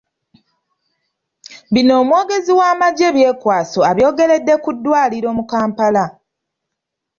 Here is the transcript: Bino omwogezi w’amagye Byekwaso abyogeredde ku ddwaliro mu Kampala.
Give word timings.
Bino 1.73 1.91
omwogezi 2.01 2.51
w’amagye 2.59 3.07
Byekwaso 3.15 3.79
abyogeredde 3.89 4.53
ku 4.63 4.69
ddwaliro 4.75 5.29
mu 5.37 5.43
Kampala. 5.51 6.05